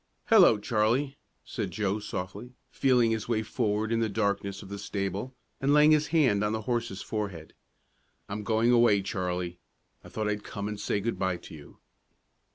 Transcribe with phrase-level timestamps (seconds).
[0.29, 1.15] "Hello, Charlie!"
[1.45, 5.91] said Joe, softly, feeling his way forward in the darkness of the stable, and laying
[5.91, 7.53] his hand on the horse's forehead.
[8.27, 9.59] "I'm going away, Charlie;
[10.03, 11.77] I thought I'd come and say good by to you."